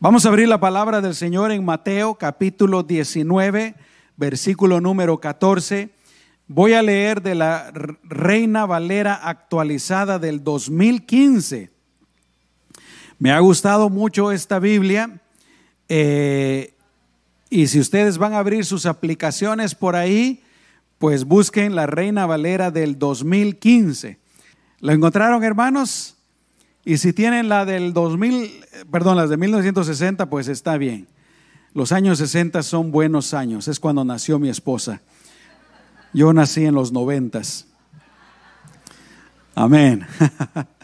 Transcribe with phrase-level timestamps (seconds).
[0.00, 3.74] Vamos a abrir la palabra del Señor en Mateo capítulo 19,
[4.16, 5.90] versículo número 14.
[6.46, 7.72] Voy a leer de la
[8.04, 11.72] Reina Valera actualizada del 2015.
[13.18, 15.20] Me ha gustado mucho esta Biblia.
[15.88, 16.74] Eh,
[17.50, 20.44] y si ustedes van a abrir sus aplicaciones por ahí,
[20.98, 24.20] pues busquen la Reina Valera del 2015.
[24.78, 26.17] ¿Lo encontraron, hermanos?
[26.88, 31.06] Y si tienen la del 2000, perdón, las de 1960, pues está bien.
[31.74, 35.02] Los años 60 son buenos años, es cuando nació mi esposa.
[36.14, 37.66] Yo nací en los noventas.
[39.54, 40.06] Amén.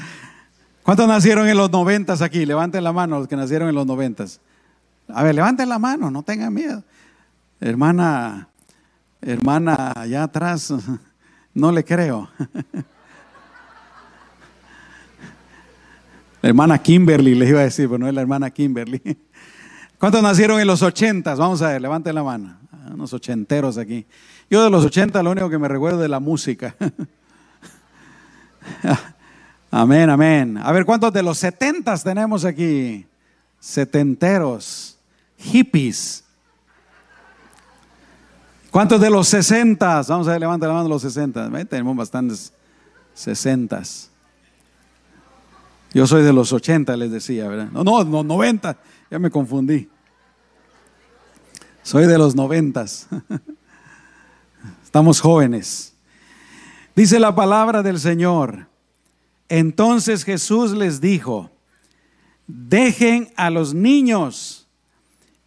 [0.83, 2.45] ¿Cuántos nacieron en los noventas aquí?
[2.45, 4.43] Levanten la mano los que nacieron en los noventas.
[5.09, 6.85] A ver, levanten la mano, no tengan miedo.
[7.61, 8.51] Hermana,
[9.23, 10.71] hermana allá atrás,
[11.55, 12.29] no le creo.
[16.45, 19.01] Hermana Kimberly, les iba a decir, pero no es la hermana Kimberly.
[19.99, 21.39] ¿Cuántos nacieron en los ochentas?
[21.39, 22.59] Vamos a ver, levanten la mano.
[22.71, 24.05] Ah, unos ochenteros aquí.
[24.51, 26.77] Yo de los ochentas lo único que me recuerdo es la música.
[29.71, 30.59] amén, amén.
[30.63, 33.07] A ver, ¿cuántos de los setentas tenemos aquí?
[33.59, 34.99] Setenteros,
[35.39, 36.25] hippies.
[38.71, 40.09] ¿Cuántos de los sesentas?
[40.09, 41.51] Vamos a ver, levanten la mano los sesentas.
[41.71, 42.53] Tenemos bastantes
[43.15, 44.11] sesentas.
[45.95, 47.69] Yo soy de los 80, les decía, ¿verdad?
[47.71, 48.77] No, no, no 90,
[49.13, 49.89] ya me confundí.
[51.85, 52.85] Soy de los 90.
[54.85, 55.95] Estamos jóvenes.
[56.97, 58.67] Dice la palabra del Señor.
[59.49, 61.53] Entonces Jesús les dijo,
[62.49, 64.67] dejen a los niños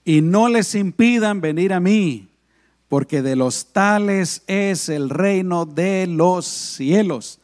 [0.06, 2.30] y no les impidan venir a mí,
[2.88, 7.42] porque de los tales es el reino de los cielos.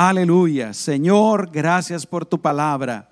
[0.00, 0.74] Aleluya.
[0.74, 3.08] Señor, gracias por tu palabra.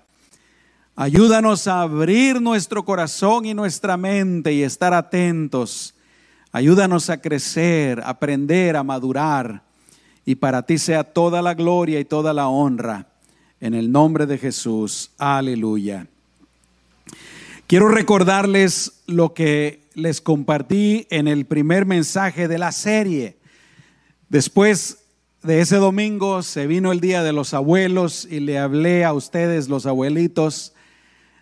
[0.95, 5.93] Ayúdanos a abrir nuestro corazón y nuestra mente y estar atentos.
[6.53, 9.63] Ayúdanos a crecer, aprender, a madurar.
[10.23, 13.07] Y para ti sea toda la gloria y toda la honra.
[13.59, 15.11] En el nombre de Jesús.
[15.17, 16.07] Aleluya.
[17.67, 23.35] Quiero recordarles lo que les compartí en el primer mensaje de la serie.
[24.29, 24.99] Después
[25.47, 29.69] de ese domingo se vino el día de los abuelos y le hablé a ustedes,
[29.69, 30.73] los abuelitos.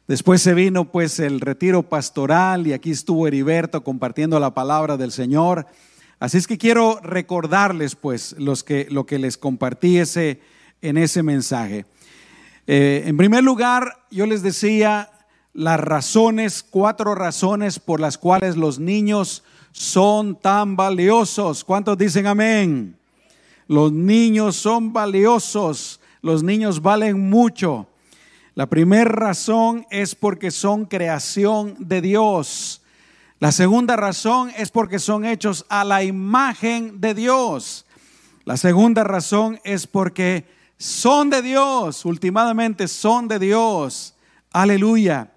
[0.08, 5.12] Después se vino pues el retiro pastoral y aquí estuvo Heriberto compartiendo la palabra del
[5.12, 5.66] Señor.
[6.20, 10.40] Así es que quiero recordarles pues los que, lo que les compartí ese,
[10.84, 11.88] en ese mensaje.
[12.68, 15.10] Eh, en primer lugar, yo les decía
[15.52, 21.64] las razones, cuatro razones por las cuales los niños son tan valiosos.
[21.64, 22.96] ¿Cuántos dicen amén?
[23.68, 27.88] Los niños son valiosos, los niños valen mucho.
[28.54, 32.82] La primera razón es porque son creación de Dios.
[33.40, 37.86] La segunda razón es porque son hechos a la imagen de Dios.
[38.46, 40.46] La segunda razón es porque
[40.78, 44.16] son de Dios, últimamente son de Dios.
[44.54, 45.32] Aleluya.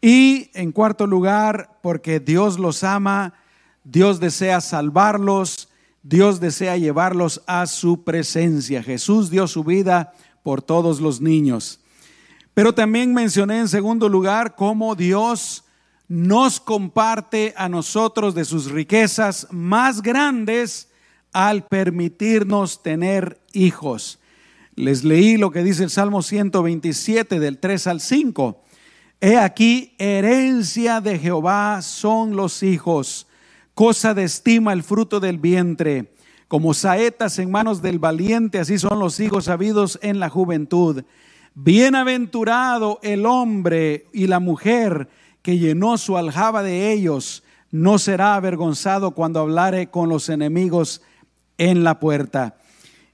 [0.00, 3.34] Y en cuarto lugar, porque Dios los ama,
[3.82, 5.68] Dios desea salvarlos
[6.02, 8.82] Dios desea llevarlos a su presencia.
[8.82, 11.80] Jesús dio su vida por todos los niños.
[12.54, 15.64] Pero también mencioné en segundo lugar cómo Dios
[16.08, 20.88] nos comparte a nosotros de sus riquezas más grandes
[21.32, 24.18] al permitirnos tener hijos.
[24.74, 28.62] Les leí lo que dice el Salmo 127 del 3 al 5.
[29.20, 33.28] He aquí, herencia de Jehová son los hijos
[33.74, 36.12] cosa de estima el fruto del vientre.
[36.48, 41.04] Como saetas en manos del valiente, así son los hijos sabidos en la juventud.
[41.54, 45.08] Bienaventurado el hombre y la mujer
[45.42, 51.02] que llenó su aljaba de ellos, no será avergonzado cuando hablare con los enemigos
[51.58, 52.56] en la puerta.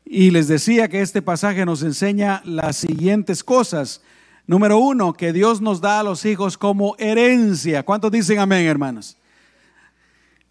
[0.04, 4.02] Y les decía que este pasaje nos enseña las siguientes cosas.
[4.46, 7.84] Número uno, que Dios nos da a los hijos como herencia.
[7.84, 9.16] ¿Cuántos dicen amén, hermanos?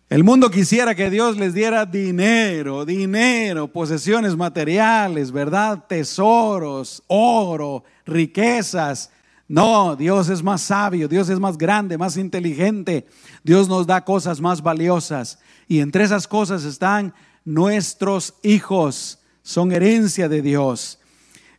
[0.09, 5.83] El mundo quisiera que Dios les diera dinero, dinero, posesiones materiales, ¿verdad?
[5.85, 9.11] Tesoros, oro, riquezas.
[9.49, 13.05] No, Dios es más sabio, Dios es más grande, más inteligente.
[13.43, 15.39] Dios nos da cosas más valiosas.
[15.67, 17.13] Y entre esas cosas están
[17.43, 20.99] nuestros hijos, son herencia de Dios.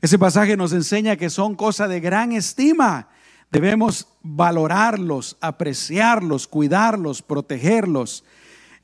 [0.00, 3.08] Ese pasaje nos enseña que son cosa de gran estima.
[3.52, 8.24] Debemos valorarlos, apreciarlos, cuidarlos, protegerlos.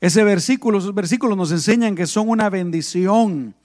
[0.01, 3.55] Ese versículo, esos versículos nos enseñan que son una bendición,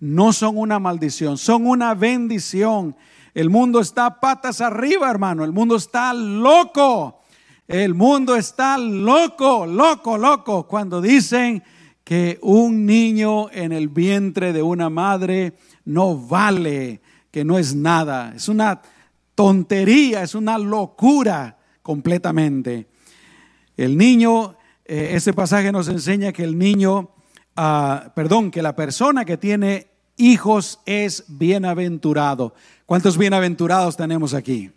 [0.00, 2.96] no son una maldición, son una bendición.
[3.34, 5.44] El mundo está patas arriba, hermano.
[5.44, 7.20] El mundo está loco.
[7.68, 10.66] El mundo está loco, loco, loco.
[10.66, 11.62] Cuando dicen
[12.04, 15.54] que un niño en el vientre de una madre
[15.84, 17.00] no vale,
[17.30, 18.32] que no es nada.
[18.34, 18.80] Es una
[19.34, 22.86] tontería, es una locura completamente.
[23.76, 24.55] El niño,
[24.88, 27.10] ese pasaje nos enseña que el niño,
[27.56, 32.54] ah, perdón, que la persona que tiene hijos es bienaventurado.
[32.86, 34.70] ¿Cuántos bienaventurados tenemos aquí?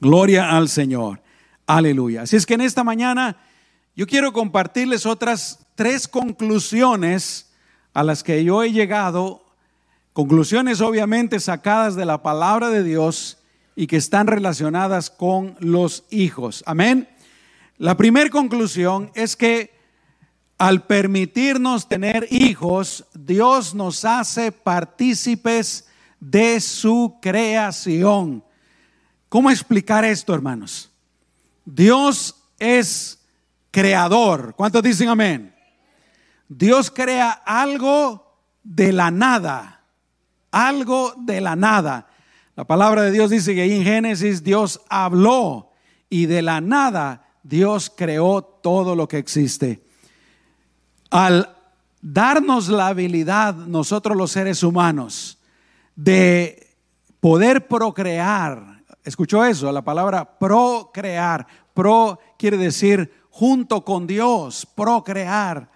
[0.00, 1.20] Gloria al Señor.
[1.66, 2.22] Aleluya.
[2.22, 3.36] Así es que en esta mañana
[3.94, 7.50] yo quiero compartirles otras tres conclusiones
[7.92, 9.44] a las que yo he llegado,
[10.12, 13.38] conclusiones obviamente sacadas de la palabra de Dios
[13.74, 16.62] y que están relacionadas con los hijos.
[16.66, 17.08] Amén.
[17.78, 19.76] La primera conclusión es que
[20.56, 25.86] al permitirnos tener hijos, Dios nos hace partícipes
[26.18, 28.42] de su creación.
[29.28, 30.90] ¿Cómo explicar esto, hermanos?
[31.66, 33.18] Dios es
[33.70, 34.54] creador.
[34.56, 35.54] ¿Cuántos dicen amén?
[36.48, 39.82] Dios crea algo de la nada.
[40.50, 42.08] Algo de la nada.
[42.54, 45.72] La palabra de Dios dice que en Génesis Dios habló
[46.08, 49.82] y de la nada Dios creó todo lo que existe.
[51.10, 51.54] Al
[52.00, 55.38] darnos la habilidad nosotros los seres humanos
[55.94, 56.74] de
[57.20, 58.76] poder procrear,
[59.06, 59.70] ¿Escuchó eso?
[59.70, 61.46] La palabra procrear.
[61.72, 65.70] Pro quiere decir junto con Dios, procrear.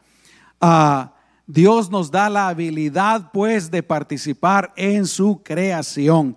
[0.61, 1.15] Ah,
[1.47, 6.37] Dios nos da la habilidad pues de participar en su creación.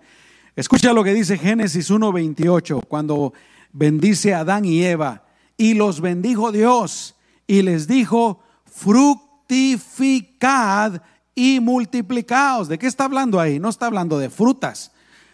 [0.55, 3.33] Escucha lo que dice Génesis 1.28 cuando
[3.71, 5.22] bendice a Adán y Eva.
[5.57, 7.15] Y los bendijo Dios
[7.47, 11.01] y les dijo, fructificad
[11.35, 12.67] y multiplicaos.
[12.67, 13.59] ¿De qué está hablando ahí?
[13.59, 14.91] No está hablando de frutas.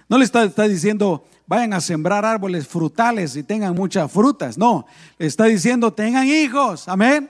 [0.08, 4.58] No le está, está diciendo, vayan a sembrar árboles frutales y tengan muchas frutas.
[4.58, 4.86] No,
[5.18, 7.30] está diciendo, tengan hijos, amén.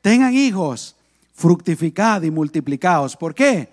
[0.00, 0.96] Tengan hijos,
[1.34, 3.16] fructificad y multiplicaos.
[3.16, 3.68] ¿Por qué?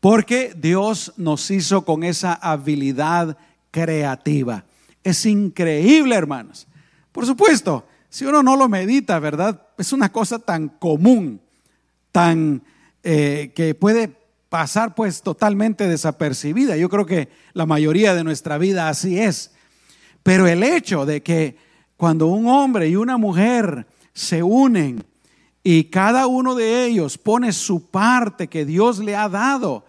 [0.00, 3.36] Porque Dios nos hizo con esa habilidad
[3.70, 4.64] creativa.
[5.02, 6.68] Es increíble, hermanos.
[7.12, 9.68] Por supuesto, si uno no lo medita, ¿verdad?
[9.76, 11.40] Es una cosa tan común,
[12.12, 12.62] tan
[13.02, 14.16] eh, que puede
[14.48, 16.76] pasar pues totalmente desapercibida.
[16.76, 19.52] Yo creo que la mayoría de nuestra vida así es.
[20.22, 21.56] Pero el hecho de que
[21.96, 25.04] cuando un hombre y una mujer se unen
[25.62, 29.84] y cada uno de ellos pone su parte que Dios le ha dado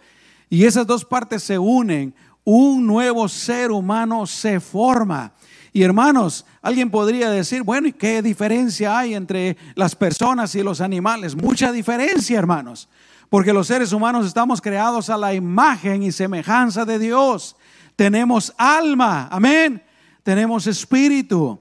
[0.48, 2.14] y esas dos partes se unen,
[2.44, 5.32] un nuevo ser humano se forma.
[5.72, 10.80] Y hermanos, alguien podría decir, bueno, ¿y qué diferencia hay entre las personas y los
[10.80, 11.36] animales?
[11.36, 12.88] Mucha diferencia, hermanos.
[13.28, 17.56] Porque los seres humanos estamos creados a la imagen y semejanza de Dios.
[17.94, 19.82] Tenemos alma, amén.
[20.24, 21.60] Tenemos espíritu.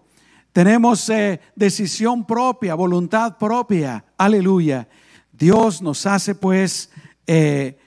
[0.51, 4.03] Tenemos eh, decisión propia, voluntad propia.
[4.17, 4.87] Aleluya.
[5.31, 6.89] Dios nos hace pues
[7.27, 7.77] eh,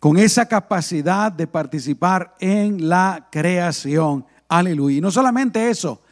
[0.00, 4.26] con esa capacidad de participar en la creación.
[4.52, 4.98] Aleluya.
[4.98, 6.02] Y no solamente eso,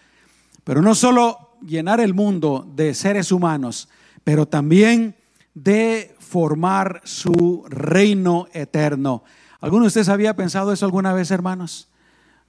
[0.65, 3.91] pero no solo llenar el mundo de seres humanos,
[4.25, 5.15] pero también
[5.53, 9.25] de formar su reino eterno.
[9.61, 11.89] ¿Alguno de ustedes había pensado eso alguna vez, hermanos?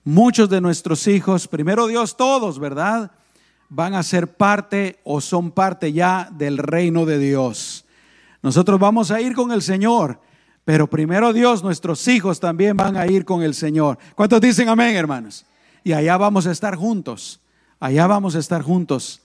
[0.06, 3.12] Muchos de nuestros hijos, primero Dios, todos, ¿verdad?
[3.68, 7.84] Van a ser parte o son parte ya del reino de Dios.
[8.42, 10.22] Nosotros vamos a ir con el Señor,
[10.63, 13.98] pero primero Dios, nuestros hijos también van a ir con el Señor.
[14.15, 15.46] ¿Cuántos dicen amén, hermanos?
[15.84, 17.42] Y allá vamos a estar juntos,
[17.80, 19.22] allá vamos a estar juntos.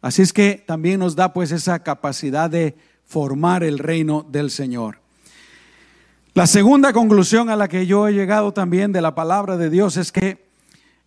[0.00, 4.98] Así es que también nos da pues esa capacidad de formar el reino del Señor.
[6.32, 9.96] La segunda conclusión a la que yo he llegado también de la palabra de Dios
[9.96, 10.46] es que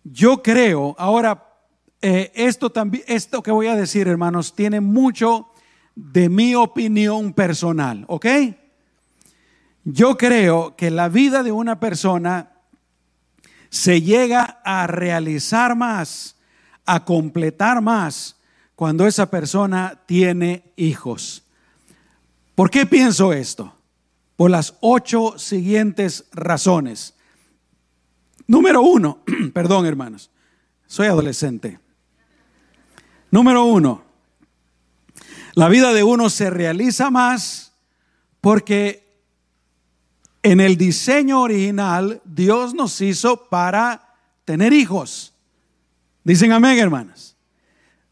[0.04, 1.48] yo creo, ahora,
[2.02, 5.48] eh, esto, también, esto que voy a decir, hermanos, tiene mucho
[5.94, 8.26] de mi opinión personal, ¿ok?
[9.84, 12.53] Yo creo que la vida de una persona
[13.74, 16.36] se llega a realizar más,
[16.86, 18.36] a completar más,
[18.76, 21.42] cuando esa persona tiene hijos.
[22.54, 23.74] ¿Por qué pienso esto?
[24.36, 27.14] Por las ocho siguientes razones.
[28.46, 30.30] Número uno, perdón hermanos,
[30.86, 31.80] soy adolescente.
[33.32, 34.04] Número uno,
[35.54, 37.72] la vida de uno se realiza más
[38.40, 39.03] porque
[40.44, 45.32] en el diseño original Dios nos hizo para tener hijos.
[46.22, 47.36] Dicen amén, hermanas.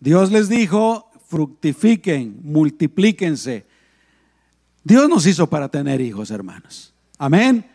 [0.01, 3.67] Dios les dijo, fructifiquen, multiplíquense,
[4.83, 6.93] Dios nos hizo para tener hijos, hermanos.
[7.19, 7.71] Amén.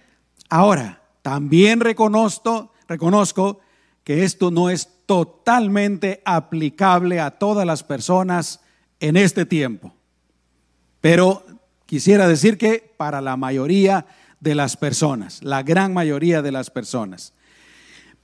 [0.50, 3.60] Ahora, también reconozco, reconozco
[4.04, 8.60] que esto no es totalmente aplicable a todas las personas
[9.00, 9.94] en este tiempo.
[11.00, 11.46] Pero
[11.86, 14.06] quisiera decir que para la mayoría
[14.40, 17.34] de las personas, la gran mayoría de las personas.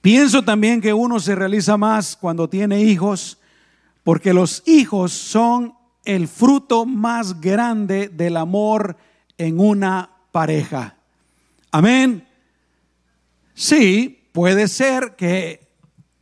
[0.02, 3.40] Pienso también que uno se realiza más cuando tiene hijos,
[4.04, 8.98] porque los hijos son el fruto más grande del amor
[9.38, 10.98] en una pareja.
[11.72, 12.28] Amén.
[13.54, 15.68] Sí, puede ser que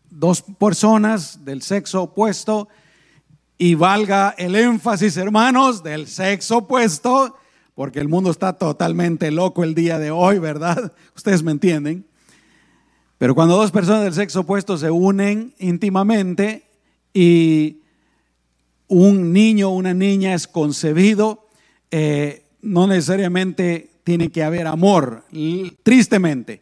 [0.10, 2.68] dos personas del sexo opuesto,
[3.62, 7.38] y valga el énfasis, hermanos, del sexo opuesto,
[7.76, 10.94] porque el mundo está totalmente loco el día de hoy, ¿verdad?
[11.16, 12.06] Ustedes me entienden.
[13.18, 16.66] Pero cuando dos personas del sexo opuesto se unen íntimamente
[17.14, 17.78] y
[18.88, 21.48] un niño o una niña es concebido,
[21.92, 25.24] eh, no necesariamente tiene que haber amor,
[25.84, 26.62] tristemente.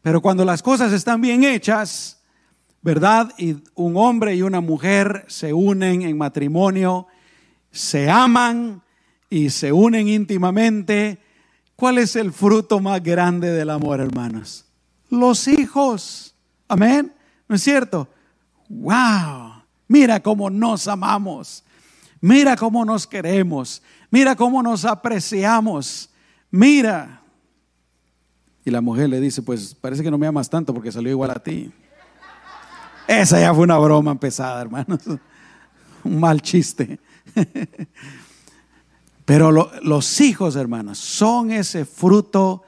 [0.00, 2.22] Pero cuando las cosas están bien hechas,
[2.80, 3.32] ¿verdad?
[3.38, 7.06] Y un hombre y una mujer se unen en matrimonio,
[7.70, 8.82] se aman
[9.32, 11.18] y se unen íntimamente.
[11.74, 14.66] ¿Cuál es el fruto más grande del amor, hermanos?
[15.08, 16.34] Los hijos.
[16.68, 17.14] Amén.
[17.48, 18.06] ¿No es cierto?
[18.68, 19.62] ¡Wow!
[19.88, 21.64] Mira cómo nos amamos.
[22.20, 23.82] Mira cómo nos queremos.
[24.10, 26.10] Mira cómo nos apreciamos.
[26.50, 27.22] Mira.
[28.66, 31.30] Y la mujer le dice, pues parece que no me amas tanto porque salió igual
[31.30, 31.72] a ti.
[33.08, 35.00] Esa ya fue una broma empezada, hermanos.
[36.04, 37.00] Un mal chiste.
[39.24, 42.62] Pero los hijos, hermanos, son ese fruto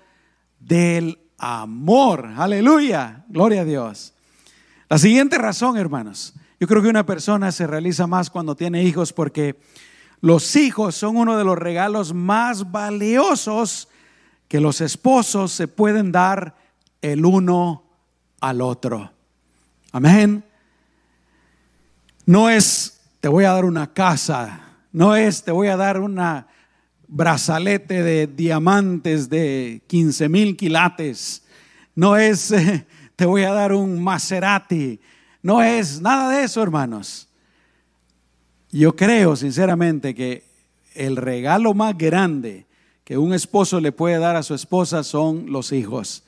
[0.61, 2.26] del amor.
[2.37, 3.25] Aleluya.
[3.28, 4.14] Gloria a Dios.
[4.88, 6.34] La siguiente razón, hermanos.
[6.61, 9.58] Yo creo que una persona se realiza más cuando tiene hijos porque
[10.20, 13.88] los hijos son uno de los regalos más valiosos
[14.49, 16.54] que los esposos se pueden dar
[17.02, 17.84] el uno
[18.40, 19.11] al otro.
[19.92, 20.44] Amén.
[22.25, 24.63] No es, te voy a dar una casa,
[24.94, 26.46] no es, te voy a dar una
[27.08, 31.42] brazalete de diamantes de 15 mil quilates,
[31.96, 32.54] no es,
[33.16, 35.00] te voy a dar un Maserati,
[35.42, 37.28] no es nada de eso, hermanos.
[38.70, 40.44] Yo creo sinceramente que
[40.94, 42.66] el regalo más grande
[43.02, 46.22] que un esposo le puede dar a su esposa son los hijos.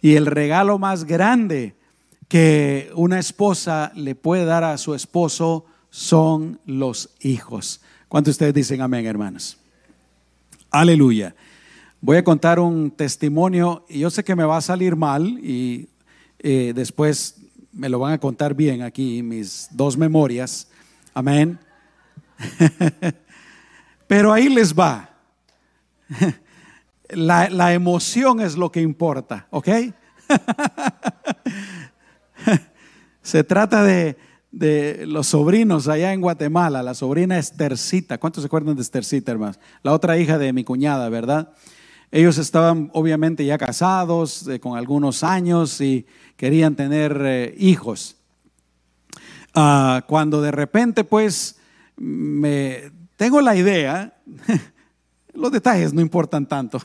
[0.00, 1.74] Y el regalo más grande
[2.28, 7.80] que una esposa le puede dar a su esposo son los hijos.
[8.14, 9.58] ¿Cuántos de ustedes dicen amén, hermanos?
[10.70, 11.34] Aleluya.
[12.00, 15.88] Voy a contar un testimonio y yo sé que me va a salir mal y
[16.38, 17.34] eh, después
[17.72, 20.68] me lo van a contar bien aquí, mis dos memorias.
[21.12, 21.58] Amén.
[24.06, 25.10] Pero ahí les va.
[27.08, 29.68] La, la emoción es lo que importa, ¿ok?
[33.22, 34.16] Se trata de,
[35.06, 38.18] los sobrinos allá en Guatemala, la sobrina Estercita.
[38.18, 39.58] ¿Cuántos se acuerdan de Estercita, hermanos?
[39.82, 41.52] La otra hija de mi cuñada, ¿verdad?
[42.10, 46.06] Ellos estaban obviamente ya casados eh, con algunos años y
[46.36, 48.16] querían tener eh, hijos.
[49.54, 51.58] Ah, cuando de repente pues
[51.96, 54.14] me tengo la idea,
[55.34, 56.80] los detalles no importan tanto,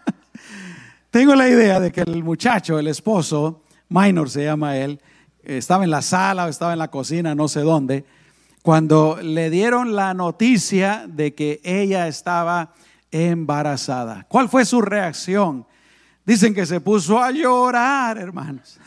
[1.10, 5.00] tengo la idea de que el muchacho, el esposo, Minor se llama él,
[5.56, 8.04] estaba en la sala o estaba en la cocina, no sé dónde,
[8.62, 12.74] cuando le dieron la noticia de que ella estaba
[13.10, 14.26] embarazada.
[14.28, 15.66] ¿Cuál fue su reacción?
[16.26, 18.78] Dicen que se puso a llorar, hermanos.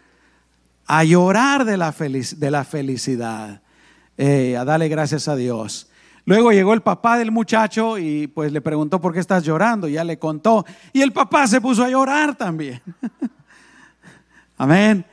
[0.86, 3.62] a llorar de la, de la felicidad,
[4.18, 5.88] eh, a darle gracias a Dios.
[6.26, 10.02] Luego llegó el papá del muchacho y pues le preguntó por qué estás llorando, ya
[10.02, 10.64] le contó.
[10.92, 12.82] Y el papá se puso a llorar también.
[14.56, 15.04] Amén.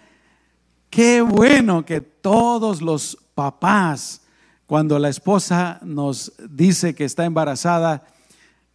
[0.91, 4.23] Qué bueno que todos los papás,
[4.67, 8.03] cuando la esposa nos dice que está embarazada,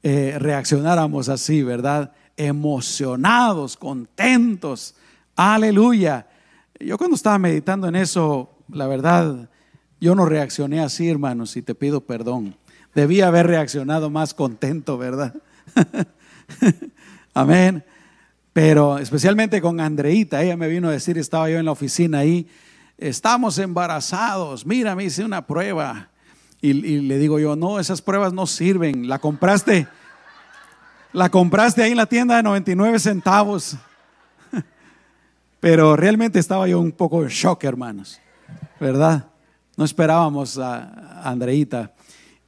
[0.02, 2.14] eh, reaccionáramos así, ¿verdad?
[2.38, 4.94] Emocionados, contentos.
[5.36, 6.26] Aleluya.
[6.80, 9.50] Yo cuando estaba meditando en eso, la verdad,
[10.00, 12.56] yo no reaccioné así, hermanos, y te pido perdón.
[12.94, 15.34] Debía haber reaccionado más contento, ¿verdad?
[17.34, 17.84] Amén.
[18.56, 22.48] Pero especialmente con Andreita, ella me vino a decir, estaba yo en la oficina ahí,
[22.96, 26.08] estamos embarazados, mira, me hice una prueba.
[26.62, 29.86] Y, le digo yo, no, esas pruebas no sirven, la compraste,
[31.12, 33.76] la compraste ahí en la tienda de 99 centavos.
[35.60, 38.22] Pero realmente estaba yo un poco en shock, hermanos,
[38.80, 39.26] ¿verdad?
[39.76, 41.92] No esperábamos a Andreita.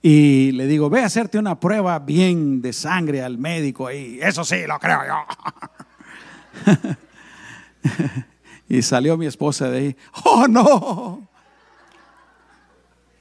[0.00, 4.18] Y le digo, ve a hacerte una prueba bien de sangre al médico ahí.
[4.22, 5.76] Eso sí, lo creo yo.
[8.68, 9.96] y salió mi esposa de ahí.
[10.24, 11.28] ¡Oh, no!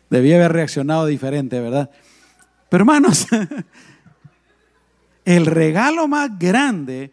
[0.09, 1.89] Debía haber reaccionado diferente, ¿verdad?
[2.69, 3.27] Pero hermanos,
[5.25, 7.11] el regalo más grande,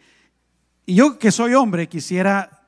[0.86, 2.62] y yo que soy hombre quisiera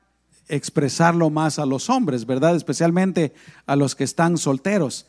[0.49, 2.55] expresarlo más a los hombres, ¿verdad?
[2.55, 3.33] Especialmente
[3.65, 5.07] a los que están solteros.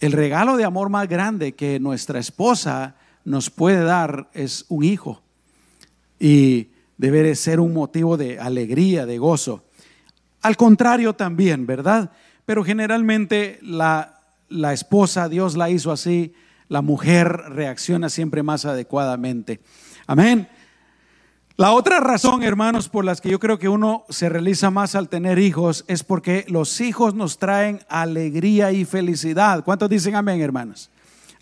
[0.00, 5.22] El regalo de amor más grande que nuestra esposa nos puede dar es un hijo.
[6.18, 9.64] Y debe ser un motivo de alegría, de gozo.
[10.42, 12.12] Al contrario también, ¿verdad?
[12.44, 16.34] Pero generalmente la, la esposa, Dios la hizo así,
[16.68, 19.60] la mujer reacciona siempre más adecuadamente.
[20.06, 20.48] Amén.
[21.56, 25.08] La otra razón, hermanos, por las que yo creo que uno se realiza más al
[25.08, 29.62] tener hijos es porque los hijos nos traen alegría y felicidad.
[29.62, 30.90] ¿Cuántos dicen amén, hermanos?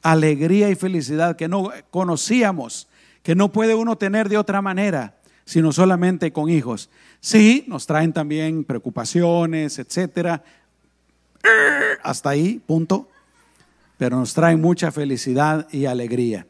[0.03, 2.89] Alegría y felicidad que no conocíamos,
[3.23, 6.91] que no puede uno tener de otra manera, sino solamente con hijos.
[7.21, 10.43] Sí, nos traen también preocupaciones, etcétera.
[12.03, 13.09] Hasta ahí, punto.
[13.99, 16.47] Pero nos traen mucha felicidad y alegría.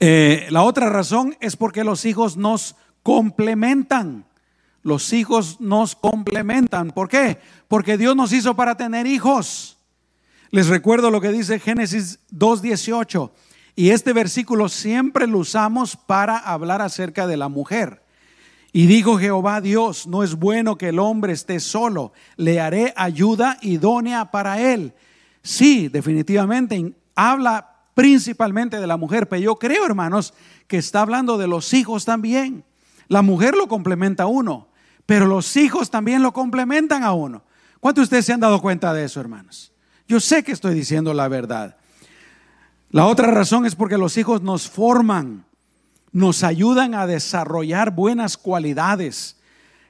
[0.00, 4.24] Eh, la otra razón es porque los hijos nos complementan.
[4.82, 6.90] Los hijos nos complementan.
[6.90, 7.38] ¿Por qué?
[7.68, 9.78] Porque Dios nos hizo para tener hijos.
[10.50, 13.30] Les recuerdo lo que dice Génesis 2.18.
[13.76, 18.02] Y este versículo siempre lo usamos para hablar acerca de la mujer.
[18.72, 23.58] Y dijo Jehová Dios, no es bueno que el hombre esté solo, le haré ayuda
[23.62, 24.94] idónea para él.
[25.42, 30.34] Sí, definitivamente habla principalmente de la mujer, pero yo creo, hermanos,
[30.66, 32.64] que está hablando de los hijos también.
[33.08, 34.68] La mujer lo complementa a uno,
[35.06, 37.44] pero los hijos también lo complementan a uno.
[37.80, 39.72] ¿Cuántos de ustedes se han dado cuenta de eso, hermanos?
[40.08, 41.76] Yo sé que estoy diciendo la verdad.
[42.94, 45.46] La otra razón es porque los hijos nos forman,
[46.12, 49.36] nos ayudan a desarrollar buenas cualidades,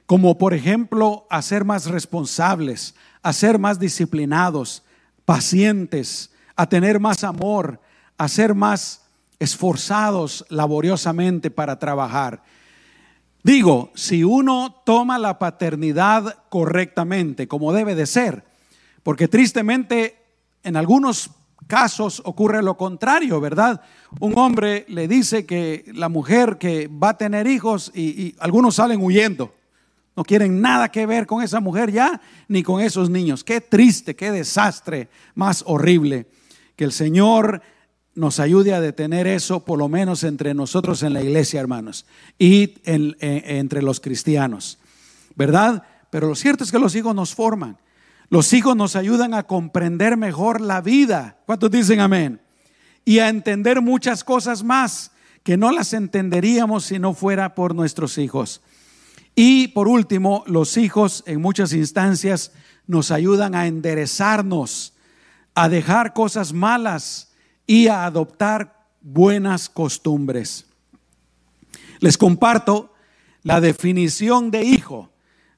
[0.07, 4.81] como por ejemplo a ser más responsables, a ser más disciplinados,
[5.23, 7.79] pacientes, a tener más amor,
[8.17, 9.03] a ser más
[9.37, 12.41] esforzados laboriosamente para trabajar.
[13.43, 18.45] Digo, si uno toma la paternidad correctamente, como debe de ser,
[19.03, 20.25] porque tristemente
[20.63, 21.29] en algunos
[21.67, 23.81] casos ocurre lo contrario, ¿verdad?
[24.19, 29.01] Un hombre le dice que la mujer que va a tener hijos y, algunos salen
[29.01, 29.53] huyendo,
[30.15, 33.43] no quieren nada que ver con esa mujer ya, ni con esos niños.
[33.43, 36.27] Qué triste, qué desastre más horrible.
[36.75, 37.61] Que el Señor
[38.13, 42.05] nos ayude a detener eso, por lo menos entre nosotros en la iglesia, hermanos,
[42.39, 44.77] y entre los cristianos,
[45.35, 45.83] ¿verdad?
[46.09, 47.77] Pero lo cierto es que los hijos nos forman.
[48.29, 51.37] Los hijos nos ayudan a comprender mejor la vida.
[51.45, 52.41] ¿Cuántos dicen amén?
[53.03, 55.11] Y a entender muchas cosas más
[55.43, 58.61] que no las entenderíamos si no fuera por nuestros hijos.
[59.35, 62.51] Y por último, los hijos en muchas instancias
[62.87, 64.93] nos ayudan a enderezarnos,
[65.53, 67.31] a dejar cosas malas
[67.67, 70.65] y a adoptar buenas costumbres.
[71.99, 72.93] Les comparto
[73.43, 75.11] la definición de hijo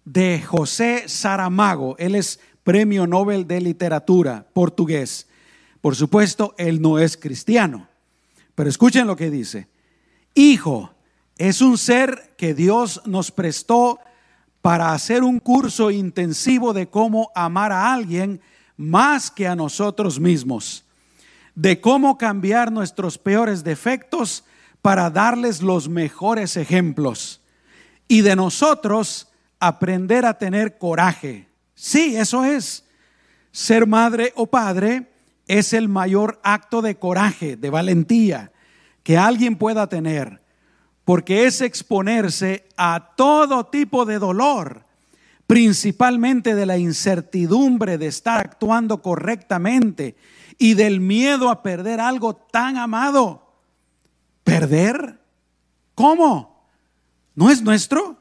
[0.03, 1.95] de José Saramago.
[1.97, 5.29] Él es premio Nobel de Literatura portugués.
[5.79, 7.87] Por supuesto, él no es cristiano.
[8.55, 9.69] Pero escuchen lo que dice.
[10.35, 10.91] Hijo
[11.37, 13.99] es un ser que Dios nos prestó
[14.61, 18.41] para hacer un curso intensivo de cómo amar a alguien
[18.75, 20.83] más que a nosotros mismos
[21.57, 24.43] de cómo cambiar nuestros peores defectos
[24.83, 27.41] para darles los mejores ejemplos
[28.07, 31.47] y de nosotros aprender a tener coraje.
[31.77, 32.83] Sí, eso es.
[33.51, 35.11] Ser madre o padre
[35.47, 38.51] es el mayor acto de coraje, de valentía
[39.03, 40.41] que alguien pueda tener,
[41.05, 44.85] porque es exponerse a todo tipo de dolor,
[45.45, 50.17] principalmente de la incertidumbre de estar actuando correctamente
[50.57, 53.53] y del miedo a perder algo tan amado.
[54.43, 55.19] ¿Perder?
[55.93, 56.67] ¿Cómo?
[57.35, 58.16] ¿No es nuestro?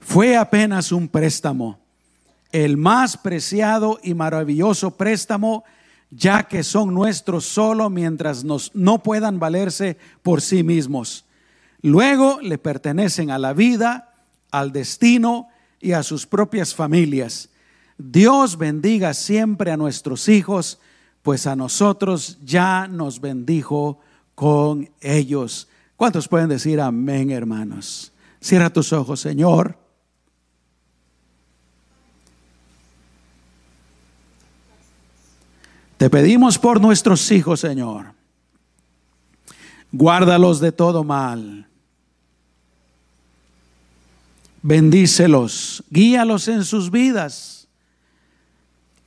[0.00, 1.78] Fue apenas un préstamo,
[2.50, 5.62] el más preciado y maravilloso préstamo,
[6.10, 11.24] ya que son nuestros solo mientras nos, no puedan valerse por sí mismos.
[11.82, 14.12] Luego le pertenecen a la vida,
[14.50, 15.48] al destino
[15.80, 17.50] y a sus propias familias.
[17.96, 20.80] Dios bendiga siempre a nuestros hijos,
[21.22, 24.00] pues a nosotros ya nos bendijo
[24.34, 25.68] con ellos.
[25.96, 28.12] ¿Cuántos pueden decir amén, hermanos?
[28.40, 29.79] Cierra tus ojos, Señor.
[36.00, 38.14] Te pedimos por nuestros hijos, Señor.
[39.92, 41.68] Guárdalos de todo mal.
[44.62, 47.68] Bendícelos, guíalos en sus vidas.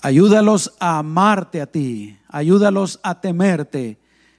[0.01, 3.97] Ayúdalos a amarte a ti, ayúdalos a temerte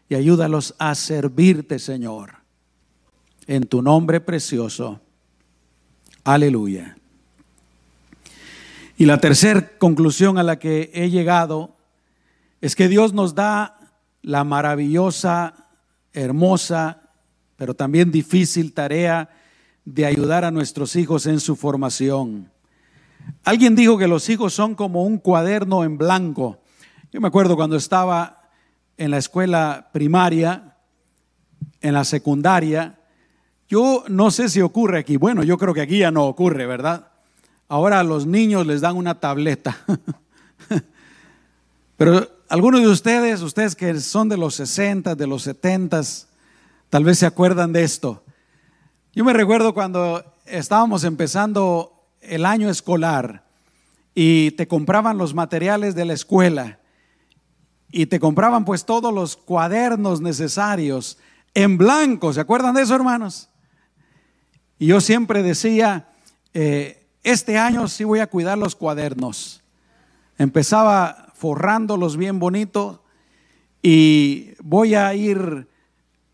[0.09, 2.37] y ayúdalos a servirte, Señor.
[3.49, 5.01] En tu nombre precioso.
[6.23, 6.97] Aleluya.
[8.97, 11.75] Y la tercera conclusión a la que he llegado
[12.64, 13.77] es que Dios nos da
[14.22, 15.68] la maravillosa,
[16.14, 17.11] hermosa,
[17.57, 19.29] pero también difícil tarea
[19.85, 22.50] de ayudar a nuestros hijos en su formación.
[23.44, 26.62] Alguien dijo que los hijos son como un cuaderno en blanco.
[27.12, 28.48] Yo me acuerdo cuando estaba
[28.96, 30.79] en la escuela primaria,
[31.83, 32.98] en la secundaria,
[33.68, 37.09] yo no sé si ocurre aquí, bueno, yo creo que aquí ya no ocurre, ¿verdad?
[37.68, 39.77] Ahora a los niños les dan una tableta.
[41.98, 46.02] Pero algunos de ustedes, ustedes que son de los 60, de los 70,
[46.90, 48.22] tal vez se acuerdan de esto.
[49.12, 53.44] Yo me recuerdo cuando estábamos empezando el año escolar
[54.14, 56.78] y te compraban los materiales de la escuela
[57.90, 61.18] y te compraban pues todos los cuadernos necesarios
[61.54, 62.33] en blanco.
[62.33, 63.48] ¿Se acuerdan de eso, hermanos?
[64.78, 66.09] Y yo siempre decía,
[66.52, 69.62] eh, este año sí voy a cuidar los cuadernos.
[70.37, 73.01] Empezaba forrándolos bien bonitos
[73.83, 75.68] y voy a ir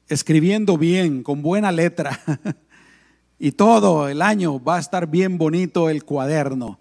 [0.09, 2.21] escribiendo bien, con buena letra.
[3.39, 6.79] y todo el año va a estar bien bonito el cuaderno.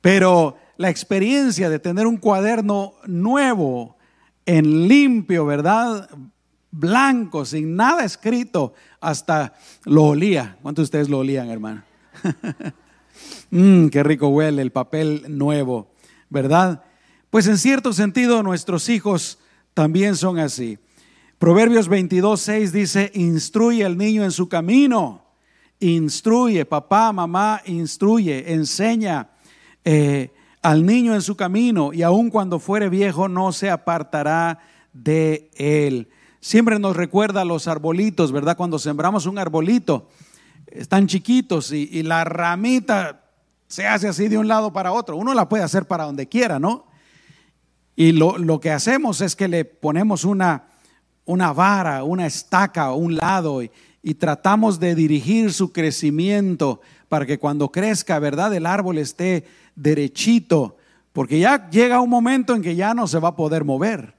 [0.00, 3.96] Pero la experiencia de tener un cuaderno nuevo,
[4.46, 6.08] en limpio, ¿verdad?
[6.70, 10.58] Blanco, sin nada escrito, hasta lo olía.
[10.62, 11.82] ¿Cuántos de ustedes lo olían, hermano?
[13.50, 15.88] Mmm, qué rico huele el papel nuevo,
[16.28, 16.82] ¿verdad?
[17.34, 19.40] Pues en cierto sentido nuestros hijos
[19.74, 20.78] también son así.
[21.40, 25.24] Proverbios 22, 6 dice, instruye al niño en su camino
[25.80, 29.30] instruye, papá, mamá, instruye, enseña
[29.84, 30.30] eh,
[30.62, 34.60] al niño en su camino y aun cuando fuere viejo no se apartará
[34.92, 36.10] de él.
[36.38, 38.56] Siempre nos recuerda los arbolitos, ¿verdad?
[38.56, 40.08] Cuando sembramos un arbolito,
[40.68, 43.24] están chiquitos y, la ramita
[43.66, 45.16] se hace así de un lado para otro.
[45.16, 46.93] Uno la puede hacer para donde quiera, ¿no?
[47.96, 50.64] Y lo, lo que hacemos es que le ponemos una,
[51.24, 53.70] una vara, una estaca a un lado y,
[54.02, 58.52] y tratamos de dirigir su crecimiento para que cuando crezca, ¿verdad?
[58.54, 59.44] El árbol esté
[59.76, 60.76] derechito,
[61.12, 64.14] porque ya llega un momento en que ya no se va a poder mover.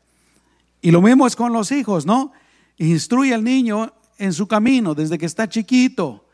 [0.82, 2.32] Y lo mismo es con los hijos, ¿no?
[2.78, 6.26] Instruye al niño en su camino desde que está chiquito.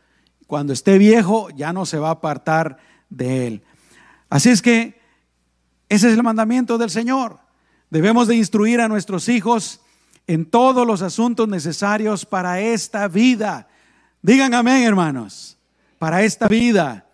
[0.46, 2.78] Cuando esté viejo ya no se va a apartar
[3.10, 3.62] de él.
[4.30, 5.01] Así es que
[5.92, 7.38] ese es el mandamiento del Señor.
[7.90, 9.82] Debemos de instruir a nuestros hijos
[10.26, 13.68] en todos los asuntos necesarios para esta vida.
[14.22, 15.58] Digan amén, hermanos.
[15.98, 17.04] Para esta vida,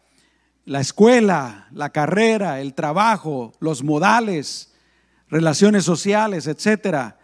[0.65, 4.73] la escuela, la carrera, el trabajo, los modales,
[5.29, 7.19] relaciones sociales, etcétera.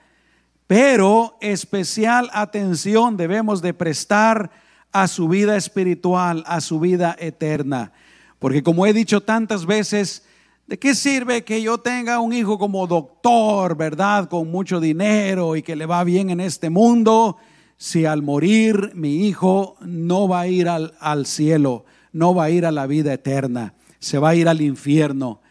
[0.67, 4.51] Pero especial atención debemos de prestar
[4.91, 7.93] a su vida espiritual, a su vida eterna.
[8.41, 10.25] Porque como he dicho tantas veces,
[10.67, 15.63] ¿De qué sirve que yo tenga un hijo como doctor, verdad, con mucho dinero y
[15.63, 17.37] que le va bien en este mundo,
[17.77, 22.51] si al morir mi hijo no va a ir al, al cielo, no va a
[22.51, 25.43] ir a la vida eterna, se va a ir al infierno?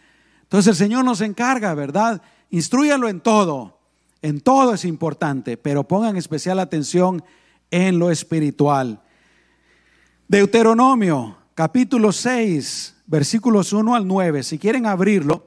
[0.42, 2.22] Entonces el Señor nos encarga, ¿verdad?
[2.50, 3.78] Instruyalo en todo,
[4.24, 7.24] en todo es importante, pero pongan especial atención
[7.70, 9.02] en lo espiritual.
[10.28, 15.46] Deuteronomio, capítulo 6, versículos 1 al 9, si quieren abrirlo,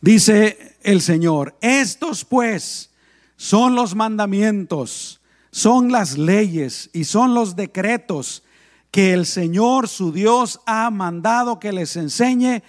[0.00, 2.90] dice el Señor, estos pues
[3.36, 8.42] son los mandamientos, son las leyes y son los decretos
[8.90, 12.62] que el Señor su Dios ha mandado que les enseñe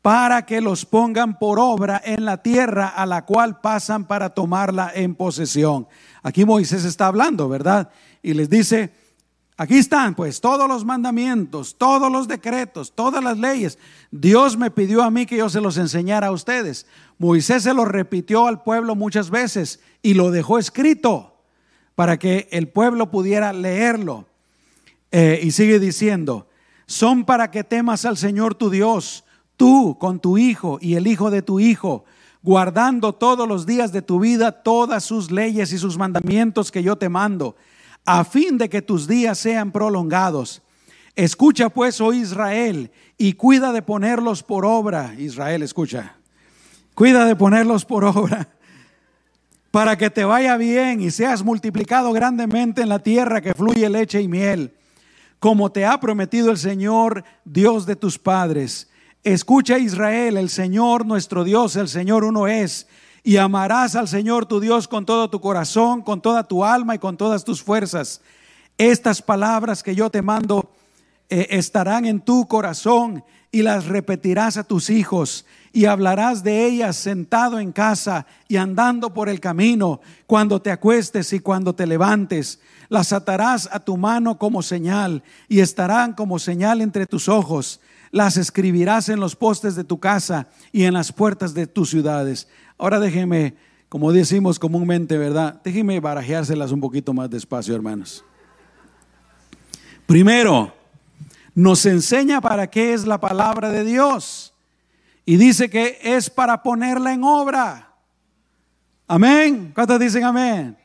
[0.00, 4.92] para que los pongan por obra en la tierra a la cual pasan para tomarla
[4.94, 5.88] en posesión.
[6.22, 7.90] Aquí Moisés está hablando, ¿verdad?
[8.22, 8.92] Y les dice,
[9.58, 13.78] Aquí están pues todos los mandamientos, todos los decretos, todas las leyes.
[14.10, 16.86] Dios me pidió a mí que yo se los enseñara a ustedes.
[17.18, 21.36] Moisés se los repitió al pueblo muchas veces y lo dejó escrito
[21.94, 24.26] para que el pueblo pudiera leerlo.
[25.10, 26.48] Eh, y sigue diciendo,
[26.86, 29.24] son para que temas al Señor tu Dios,
[29.56, 32.04] tú con tu hijo y el hijo de tu hijo,
[32.42, 36.96] guardando todos los días de tu vida todas sus leyes y sus mandamientos que yo
[36.96, 37.56] te mando
[38.06, 40.62] a fin de que tus días sean prolongados.
[41.16, 45.14] Escucha pues, oh Israel, y cuida de ponerlos por obra.
[45.18, 46.14] Israel, escucha.
[46.94, 48.48] Cuida de ponerlos por obra
[49.70, 54.22] para que te vaya bien y seas multiplicado grandemente en la tierra que fluye leche
[54.22, 54.72] y miel.
[55.38, 58.88] como te ha prometido el Señor, Dios de tus padres.
[59.22, 62.86] Escucha Israel, el Señor nuestro Dios, el Señor uno es,
[63.26, 67.00] y amarás al Señor tu Dios con todo tu corazón, con toda tu alma y
[67.00, 68.20] con todas tus fuerzas.
[68.78, 70.70] Estas palabras que yo te mando
[71.28, 76.94] eh, estarán en tu corazón y las repetirás a tus hijos y hablarás de ellas
[76.94, 82.60] sentado en casa y andando por el camino, cuando te acuestes y cuando te levantes.
[82.88, 87.80] Las atarás a tu mano como señal y estarán como señal entre tus ojos.
[88.12, 92.46] Las escribirás en los postes de tu casa y en las puertas de tus ciudades.
[92.78, 93.54] Ahora déjenme,
[93.88, 95.60] como decimos comúnmente, ¿verdad?
[95.64, 98.24] Déjenme barajeárselas un poquito más despacio, hermanos.
[100.06, 100.72] Primero,
[101.54, 104.52] nos enseña para qué es la palabra de Dios.
[105.24, 107.94] Y dice que es para ponerla en obra.
[109.08, 109.72] Amén.
[109.74, 110.76] ¿Cuántos dicen amén?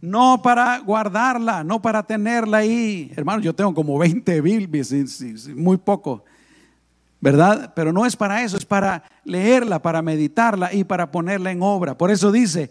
[0.00, 3.12] No para guardarla, no para tenerla ahí.
[3.16, 4.92] Hermano, yo tengo como 20 Biblias,
[5.54, 6.24] muy poco.
[7.20, 7.72] ¿Verdad?
[7.74, 11.98] Pero no es para eso, es para leerla, para meditarla y para ponerla en obra.
[11.98, 12.70] Por eso dice,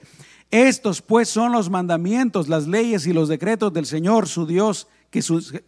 [0.52, 5.22] estos pues son los mandamientos, las leyes y los decretos del Señor su Dios que,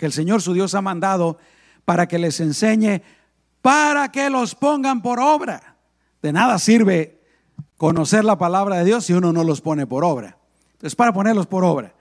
[0.06, 1.38] el Señor su Dios ha mandado
[1.86, 3.02] para que les enseñe,
[3.62, 5.76] para que los pongan por obra.
[6.22, 7.22] De nada sirve
[7.78, 10.38] conocer la palabra de Dios si uno no los pone por obra.
[10.82, 11.94] Es para ponerlos por obra.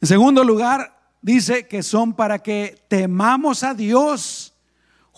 [0.00, 4.49] En segundo lugar, dice que son para que temamos a Dios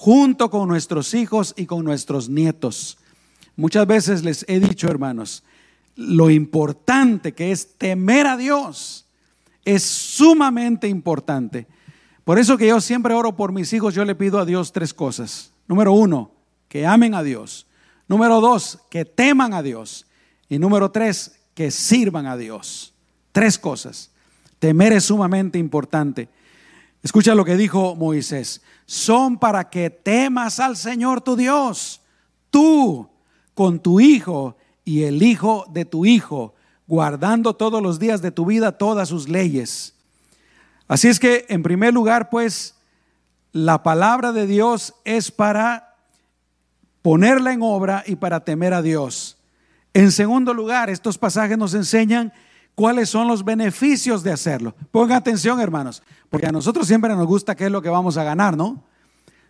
[0.03, 2.99] junto con nuestros hijos y con nuestros nietos.
[3.55, 5.45] Muchas veces les he dicho, hermanos,
[5.95, 9.07] lo importante que es temer a Dios
[9.65, 11.69] es sumamente importante.
[12.25, 14.93] Por eso que yo siempre oro por mis hijos, yo le pido a Dios tres
[14.93, 15.53] cosas.
[15.69, 16.33] Número uno,
[16.69, 17.69] que amen a Dios.
[18.09, 20.07] Número dos, que teman a Dios.
[20.49, 22.93] Y número tres, que sirvan a Dios.
[23.31, 24.11] Tres cosas.
[24.59, 26.29] Temer es sumamente importante.
[27.03, 28.63] Escucha lo que dijo Moisés.
[28.87, 32.01] Son para que temas al Señor tu Dios,
[32.51, 33.09] tú
[33.55, 36.55] con tu hijo y el hijo de tu hijo,
[36.87, 39.95] guardando todos los días de tu vida todas sus leyes.
[40.89, 42.75] Así es que, en primer lugar, pues,
[43.53, 45.97] la palabra de Dios es para
[47.03, 49.39] ponerla en obra y para temer a Dios.
[49.95, 52.33] En segundo lugar, estos pasajes nos enseñan
[52.75, 54.75] cuáles son los beneficios de hacerlo.
[54.91, 58.25] Pongan atención, hermanos, porque a nosotros siempre nos gusta qué es lo que vamos a
[58.25, 58.83] ganar, ¿no?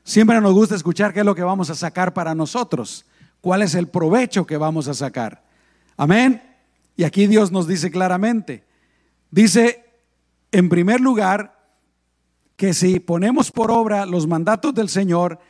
[0.05, 3.07] Siempre nos gusta escuchar qué es lo que vamos a sacar para nosotros,
[3.41, 5.45] cuál es el provecho que vamos a sacar.
[5.97, 6.43] Amén.
[6.97, 8.65] Y aquí Dios nos dice claramente,
[9.31, 9.85] dice
[10.51, 11.59] en primer lugar
[12.57, 15.41] que si ponemos por obra los mandatos del Señor,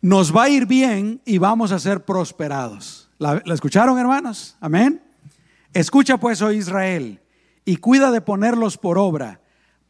[0.00, 3.08] nos va a ir bien y vamos a ser prosperados.
[3.18, 4.56] ¿La, escucharon, hermanos?
[4.60, 5.02] Amén.
[5.72, 7.20] Escucha pues, oh Israel,
[7.64, 9.40] y cuida de ponerlos por obra,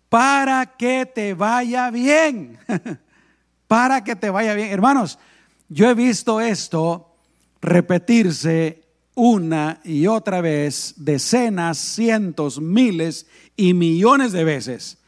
[0.08, 2.58] para que te vaya bien.
[3.68, 4.70] para que te vaya bien.
[4.70, 5.18] Hermanos,
[5.68, 7.14] yo he visto esto
[7.60, 8.82] repetirse
[9.14, 14.98] una y otra vez, decenas, cientos, miles y millones de veces.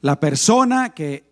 [0.00, 1.24] La persona que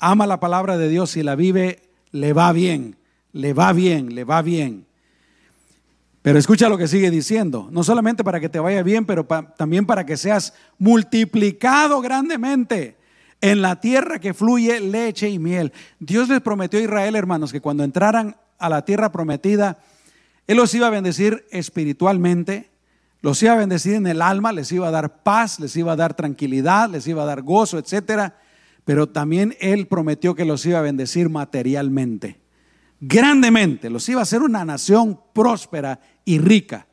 [0.00, 2.96] ama la palabra de Dios y la vive, le va bien,
[3.32, 4.87] le va bien, le va bien.
[6.22, 9.24] Pero escucha lo que sigue diciendo, no solamente para que te vaya bien, pero
[9.56, 12.96] también para que seas multiplicado grandemente
[13.40, 15.72] en la tierra que fluye leche y miel.
[16.00, 19.78] Dios les prometió a Israel, hermanos, que cuando entraran a la tierra prometida,
[20.48, 22.70] Él los iba a bendecir espiritualmente,
[23.20, 25.96] los iba a bendecir en el alma, les iba a dar paz, les iba a
[25.96, 28.38] dar tranquilidad, les iba a dar gozo, etcétera.
[28.84, 32.40] Pero también Él prometió que los iba a bendecir materialmente
[33.00, 36.86] grandemente, los iba a hacer una nación próspera y rica.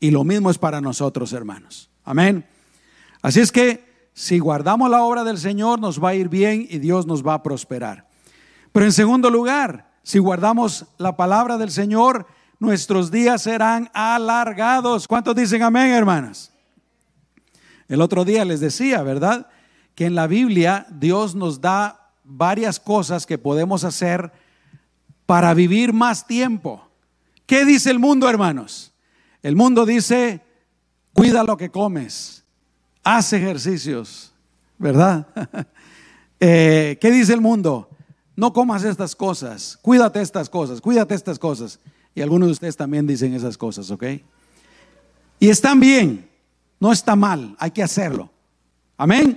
[0.00, 1.90] Y lo mismo es para nosotros, hermanos.
[2.04, 2.46] Amén.
[3.22, 6.78] Así es que si guardamos la obra del Señor, nos va a ir bien y
[6.78, 8.08] Dios nos va a prosperar.
[8.72, 12.26] Pero en segundo lugar, si guardamos la palabra del Señor,
[12.58, 15.06] nuestros días serán alargados.
[15.06, 16.52] ¿Cuántos dicen amén, hermanas?
[17.88, 19.48] El otro día les decía, ¿verdad?
[19.94, 24.32] Que en la Biblia Dios nos da varias cosas que podemos hacer
[25.28, 26.88] para vivir más tiempo.
[27.44, 28.94] ¿Qué dice el mundo, hermanos?
[29.42, 30.40] El mundo dice,
[31.12, 32.46] cuida lo que comes,
[33.04, 34.32] haz ejercicios,
[34.78, 35.26] ¿verdad?
[36.40, 37.90] Eh, ¿Qué dice el mundo?
[38.36, 41.80] No comas estas cosas, cuídate estas cosas, cuídate estas cosas.
[42.14, 44.04] Y algunos de ustedes también dicen esas cosas, ¿ok?
[45.40, 46.30] Y están bien,
[46.78, 48.30] no está mal, hay que hacerlo.
[48.96, 49.36] Amén.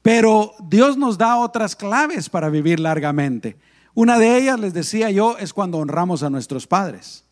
[0.00, 3.58] Pero Dios nos da otras claves para vivir largamente.
[3.94, 7.24] Una de ellas, les decía yo, es cuando honramos a nuestros padres.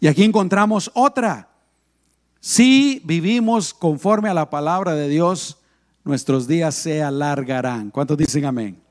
[0.00, 1.48] Y aquí encontramos otra.
[2.40, 5.58] Si vivimos conforme a la palabra de Dios,
[6.04, 7.90] nuestros días se alargarán.
[7.90, 8.82] ¿Cuántos dicen amén?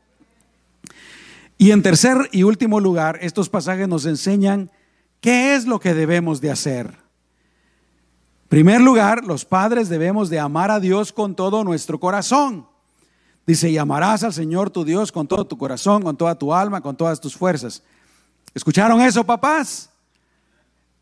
[1.58, 4.71] Y en tercer y último lugar, estos pasajes nos enseñan
[5.19, 6.88] qué es lo que debemos de hacer.
[6.88, 12.70] En primer lugar, los padres debemos de amar a Dios con todo nuestro corazón.
[13.45, 16.82] Dice, y amarás al Señor tu Dios con todo tu corazón, con toda tu alma,
[16.82, 17.82] con todas tus fuerzas.
[18.54, 19.89] ¿Escucharon eso, papás?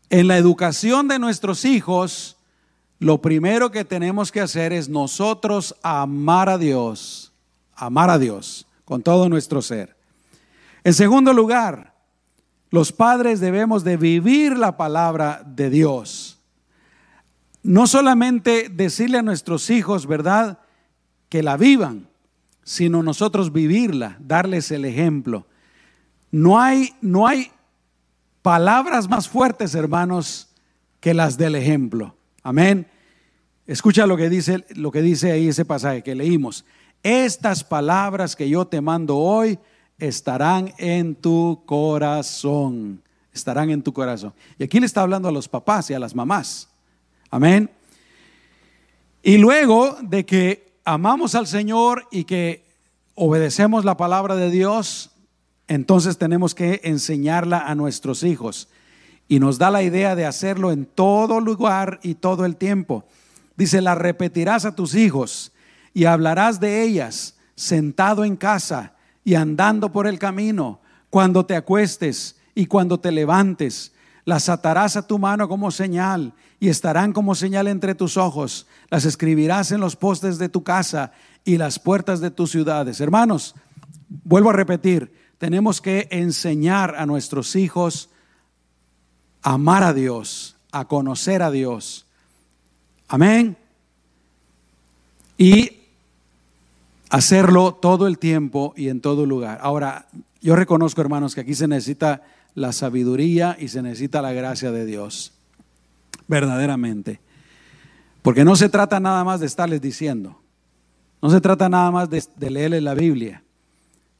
[0.08, 2.36] En la educación de nuestros hijos,
[2.98, 7.32] lo primero que tenemos que hacer es nosotros amar a Dios,
[7.74, 9.96] amar a Dios con todo nuestro ser.
[10.84, 11.94] En segundo lugar,
[12.70, 16.38] los padres debemos de vivir la palabra de Dios.
[17.62, 20.58] No solamente decirle a nuestros hijos, ¿verdad?
[21.28, 22.09] Que la vivan,
[22.62, 25.46] sino nosotros vivirla, darles el ejemplo.
[26.30, 27.50] No hay, no hay
[28.42, 30.48] palabras más fuertes, hermanos,
[31.00, 32.14] que las del ejemplo.
[32.42, 32.86] Amén.
[33.66, 36.64] Escucha lo que dice, lo que dice ahí ese pasaje que leímos.
[37.02, 39.58] Estas palabras que yo te mando hoy
[39.98, 43.02] estarán en tu corazón.
[43.32, 44.34] Estarán en tu corazón.
[44.58, 46.68] Y aquí le está hablando a los papás y a las mamás.
[47.30, 47.70] Amén.
[49.22, 52.64] Y luego de que amamos al Señor y que
[53.14, 55.10] obedecemos la palabra de Dios,
[55.68, 58.68] entonces tenemos que enseñarla a nuestros hijos.
[59.28, 63.04] Y nos da la idea de hacerlo en todo lugar y todo el tiempo.
[63.56, 65.52] Dice, la repetirás a tus hijos
[65.94, 72.36] y hablarás de ellas sentado en casa y andando por el camino, cuando te acuestes
[72.54, 73.92] y cuando te levantes.
[74.24, 78.66] Las atarás a tu mano como señal y estarán como señal entre tus ojos.
[78.90, 81.12] Las escribirás en los postes de tu casa
[81.44, 83.00] y las puertas de tus ciudades.
[83.00, 83.54] Hermanos,
[84.24, 88.10] vuelvo a repetir, tenemos que enseñar a nuestros hijos
[89.42, 92.06] a amar a Dios, a conocer a Dios.
[93.08, 93.56] Amén.
[95.38, 95.78] Y
[97.08, 99.58] hacerlo todo el tiempo y en todo lugar.
[99.62, 100.06] Ahora,
[100.42, 102.22] yo reconozco, hermanos, que aquí se necesita
[102.54, 105.32] la sabiduría y se necesita la gracia de Dios,
[106.30, 107.20] verdaderamente.
[108.22, 110.40] Porque no se trata nada más de estarles diciendo,
[111.20, 113.42] no se trata nada más de, leerles la Biblia,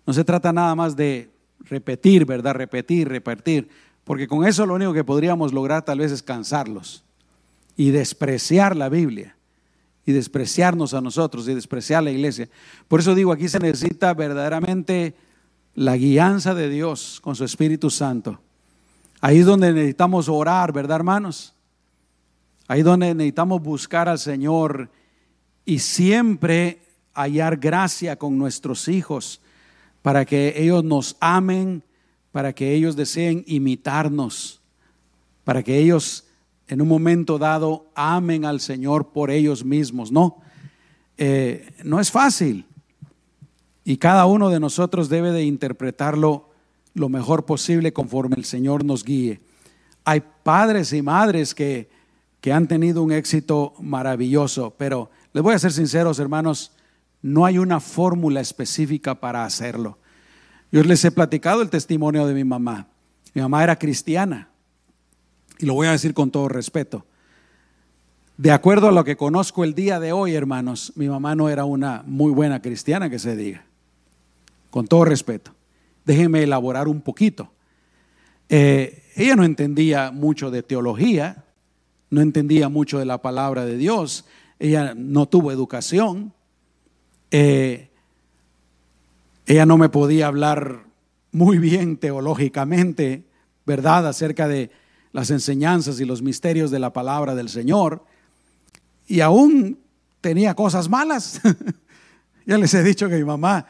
[0.06, 2.54] no se trata nada más de repetir, ¿verdad?
[2.54, 3.68] Repetir, repetir,
[4.04, 7.04] porque con eso lo único que podríamos lograr tal vez es cansarlos
[7.76, 9.36] y despreciar la Biblia
[10.04, 12.48] y despreciarnos a nosotros y despreciar la iglesia.
[12.88, 15.14] Por eso digo, aquí se necesita verdaderamente
[15.74, 18.40] la guianza de Dios con su Espíritu Santo.
[19.20, 21.54] Ahí es donde necesitamos orar, ¿verdad, hermanos?
[22.70, 24.90] Ahí donde necesitamos buscar al Señor
[25.64, 26.80] y siempre
[27.12, 29.40] hallar gracia con nuestros hijos
[30.02, 31.82] para que ellos nos amen,
[32.30, 34.60] para que ellos deseen imitarnos,
[35.42, 36.28] para que ellos
[36.68, 40.12] en un momento dado amen al Señor por ellos mismos.
[40.12, 40.40] No,
[41.18, 42.66] eh, no es fácil.
[43.82, 46.50] Y cada uno de nosotros debe de interpretarlo
[46.94, 49.40] lo mejor posible conforme el Señor nos guíe.
[50.04, 51.98] Hay padres y madres que,
[52.40, 56.72] que han tenido un éxito maravilloso, pero les voy a ser sinceros, hermanos,
[57.22, 59.98] no hay una fórmula específica para hacerlo.
[60.72, 62.88] Yo les he platicado el testimonio de mi mamá.
[63.34, 64.48] Mi mamá era cristiana
[65.58, 67.04] y lo voy a decir con todo respeto.
[68.38, 71.66] De acuerdo a lo que conozco el día de hoy, hermanos, mi mamá no era
[71.66, 73.64] una muy buena cristiana que se diga.
[74.70, 75.52] Con todo respeto.
[76.06, 77.52] Déjenme elaborar un poquito.
[78.48, 81.44] Eh, ella no entendía mucho de teología,
[82.10, 84.24] no entendía mucho de la palabra de Dios,
[84.58, 86.34] ella no tuvo educación,
[87.30, 87.88] eh,
[89.46, 90.84] ella no me podía hablar
[91.32, 93.24] muy bien teológicamente,
[93.64, 94.70] ¿verdad?, acerca de
[95.12, 98.04] las enseñanzas y los misterios de la palabra del Señor.
[99.06, 99.78] Y aún
[100.20, 101.40] tenía cosas malas.
[102.46, 103.66] ya les he dicho que mi mamá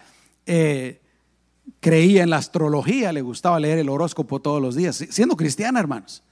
[0.46, 1.00] eh,
[1.80, 6.22] creía en la astrología, le gustaba leer el horóscopo todos los días, siendo cristiana, hermanos.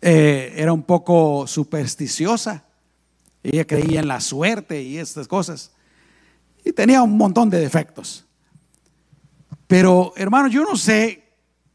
[0.00, 2.64] Eh, era un poco supersticiosa.
[3.42, 5.72] Ella creía en la suerte y estas cosas.
[6.64, 8.24] Y tenía un montón de defectos.
[9.66, 11.24] Pero, hermanos, yo no sé,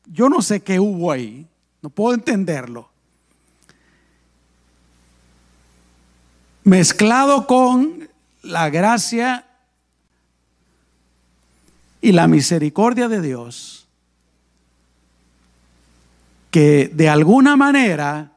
[0.05, 1.47] yo no sé qué hubo ahí.
[1.81, 2.89] No puedo entenderlo.
[6.63, 8.09] Mezclado con
[8.43, 9.47] la gracia
[12.01, 13.80] y la misericordia de Dios,
[16.51, 18.33] que de alguna manera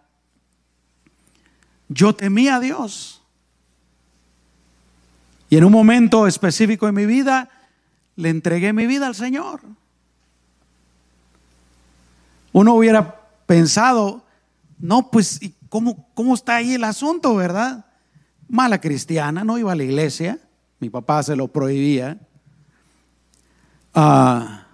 [1.88, 3.20] yo temía a Dios.
[5.50, 7.50] Y en un momento específico en mi vida,
[8.16, 9.60] le entregué mi vida al Señor.
[12.52, 14.24] Uno hubiera pensado,
[14.78, 17.84] no, pues, ¿cómo, ¿cómo está ahí el asunto, verdad?
[18.48, 20.38] Mala cristiana, no iba a la iglesia,
[20.78, 22.18] mi papá se lo prohibía.
[23.92, 24.66] Ah,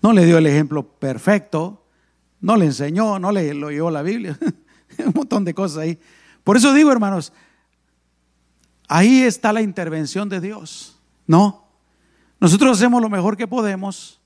[0.00, 1.82] no le dio el ejemplo perfecto,
[2.40, 4.38] no le enseñó, no le lo llevó la Biblia,
[4.98, 5.98] un montón de cosas ahí.
[6.44, 7.32] Por eso digo, hermanos,
[8.88, 11.64] ahí está la intervención de Dios, ¿no?
[12.38, 14.20] Nosotros hacemos lo mejor que podemos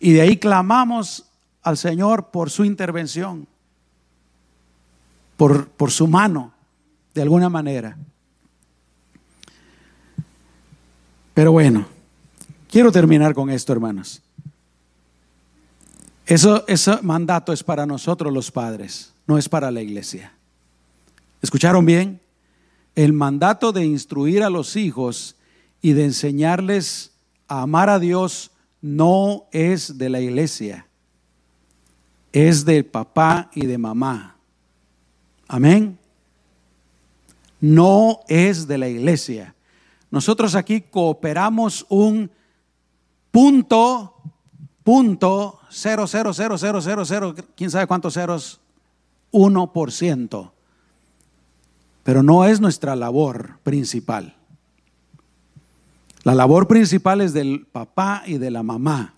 [0.00, 1.26] y de ahí clamamos
[1.62, 3.46] al Señor por su intervención,
[5.36, 6.52] por, por su mano,
[7.14, 7.96] de alguna manera.
[11.34, 11.86] Pero bueno,
[12.68, 14.22] quiero terminar con esto, hermanos.
[16.28, 20.34] Eso, ese mandato es para nosotros los padres, no es para la iglesia.
[21.40, 22.20] ¿Escucharon bien?
[22.94, 25.36] El mandato de instruir a los hijos
[25.80, 27.12] y de enseñarles
[27.48, 28.50] a amar a Dios
[28.82, 30.86] no es de la iglesia,
[32.30, 34.36] es de papá y de mamá.
[35.48, 35.98] Amén.
[37.58, 39.54] No es de la iglesia.
[40.10, 42.30] Nosotros aquí cooperamos un
[43.30, 44.14] punto,
[44.88, 48.58] punto, cero, cero, cero, cero, cero, cero, quién sabe cuántos ceros,
[49.30, 50.54] uno por ciento.
[52.04, 54.34] Pero no es nuestra labor principal.
[56.22, 59.12] La labor principal es del papá y de la mamá.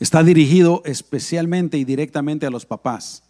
[0.00, 3.22] Está dirigido especialmente y directamente a los papás.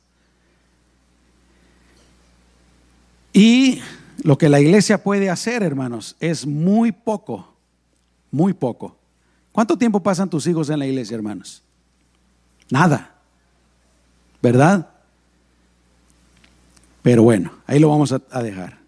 [3.35, 3.83] Y
[4.23, 7.59] lo que la iglesia puede hacer, hermanos, es muy poco,
[8.31, 9.02] muy poco.
[9.53, 11.63] ¿Cuánto tiempo pasan tus hijos en la iglesia, hermanos?
[12.71, 13.15] Nada,
[14.41, 14.89] ¿verdad?
[17.03, 18.79] Pero bueno, ahí lo vamos a, dejar.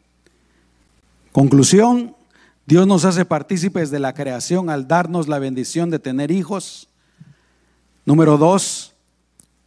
[1.33, 2.17] Conclusión,
[2.65, 6.89] Dios nos hace partícipes de la creación al darnos la bendición de tener hijos.
[8.07, 8.95] Número dos,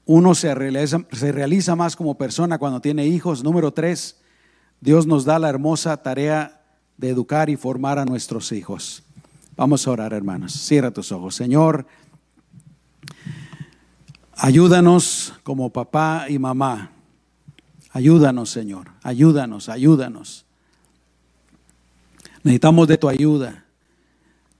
[0.05, 3.43] uno se realiza, más como persona cuando tiene hijos.
[3.43, 4.17] Número tres,
[4.79, 6.61] Dios nos da la hermosa tarea
[6.97, 9.03] de educar y formar a nuestros hijos.
[9.57, 10.53] Vamos a orar, hermanos.
[10.53, 11.33] Cierra tus ojos.
[11.33, 11.87] Señor,
[14.35, 16.91] ayúdanos como papá y mamá.
[17.91, 18.91] Ayúdanos, Señor.
[19.01, 20.45] Ayúdanos, ayúdanos.
[22.43, 23.65] Necesitamos de tu ayuda.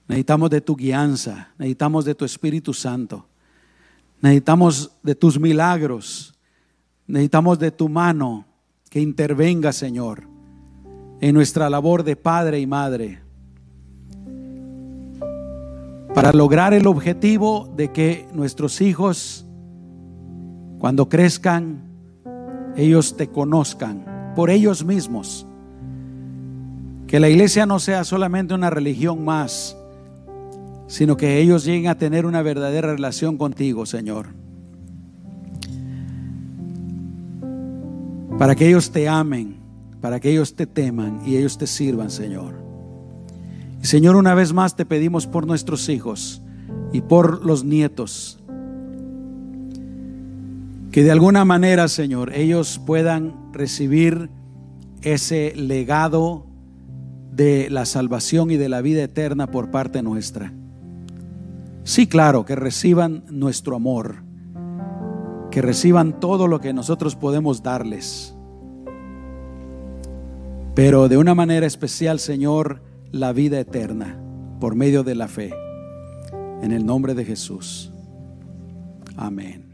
[0.08, 1.50] Necesitamos de tu guianza.
[1.60, 3.28] Necesitamos de tu Espíritu Santo.
[4.20, 6.34] Necesitamos de tus milagros.
[7.06, 8.48] Necesitamos de tu mano
[8.90, 10.24] que intervenga, Señor,
[11.22, 13.27] en nuestra labor de padre y madre,
[16.18, 19.46] para lograr el objetivo de que nuestros hijos,
[20.80, 21.84] cuando crezcan,
[22.76, 25.46] ellos te conozcan por ellos mismos.
[27.06, 29.78] Que la iglesia no sea solamente una religión más,
[30.88, 34.30] sino que ellos lleguen a tener una verdadera relación contigo, Señor.
[38.40, 39.58] para que ellos te amen,
[40.02, 42.67] para que ellos te teman y ellos te sirvan, Señor.
[43.88, 46.42] Señor, una vez más te pedimos por nuestros hijos
[46.92, 48.38] y por los nietos,
[50.92, 54.30] que de alguna manera, Señor, ellos puedan recibir
[55.04, 56.46] ese legado
[57.32, 60.52] de la salvación y de la vida eterna por parte nuestra.
[61.86, 64.28] Sí, claro, que reciban nuestro amor
[65.50, 68.36] que reciban todo lo que nosotros podemos darles.
[70.76, 72.82] Pero de una manera especial, Señor,
[73.12, 74.20] la vida eterna
[74.60, 75.54] por medio de la fe.
[76.62, 77.92] En el nombre de Jesús.
[79.16, 79.67] Amén.